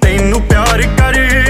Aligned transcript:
Tem 0.00 0.18
no 0.30 0.40
pior 0.40 0.80
e 0.80 0.88
carinho. 0.96 1.41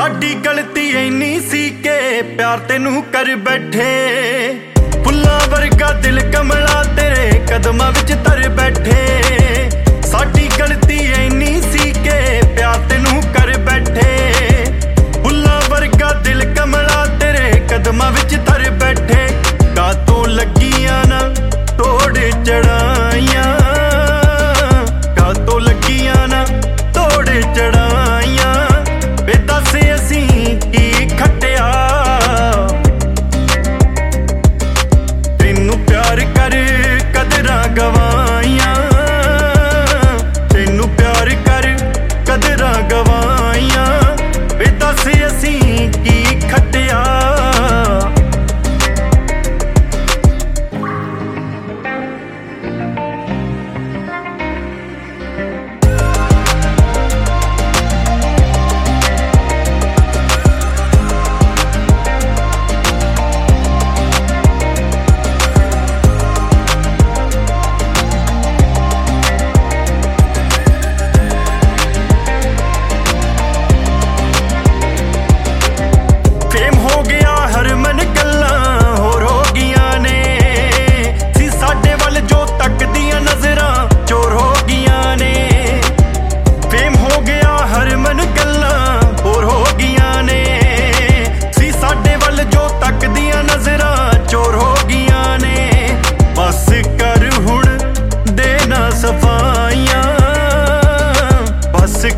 ਸਾਡੀ 0.00 0.34
ਗਲਤੀ 0.34 0.92
ਐਨੀ 0.96 1.40
ਸੀ 1.40 1.70
ਕਿ 1.70 2.22
ਪਿਆਰ 2.22 2.58
ਤੈਨੂੰ 2.58 3.02
ਕਰ 3.02 3.34
ਬੈਠੇ। 3.36 3.88
ਫੁੱਲਾਂ 5.04 5.40
ਵਰਗਾ 5.48 5.92
ਦਿਲ 5.92 6.19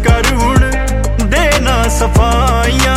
ਕਰ 0.04 0.32
ਹੁਣ 0.34 0.70
ਦੇ 1.28 1.48
ਨਾ 1.62 1.82
ਸਫਾਈਆਂ 1.98 2.91